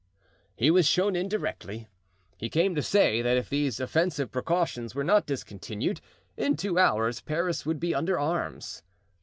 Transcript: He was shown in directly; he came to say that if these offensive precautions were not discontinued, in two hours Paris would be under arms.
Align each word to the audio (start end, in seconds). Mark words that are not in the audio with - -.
He 0.55 0.71
was 0.71 0.87
shown 0.87 1.15
in 1.15 1.27
directly; 1.29 1.87
he 2.35 2.49
came 2.49 2.73
to 2.73 2.81
say 2.81 3.21
that 3.21 3.37
if 3.37 3.49
these 3.49 3.79
offensive 3.79 4.31
precautions 4.31 4.95
were 4.95 5.03
not 5.03 5.27
discontinued, 5.27 6.01
in 6.35 6.55
two 6.55 6.79
hours 6.79 7.21
Paris 7.21 7.67
would 7.67 7.79
be 7.79 7.93
under 7.93 8.17
arms. 8.17 8.81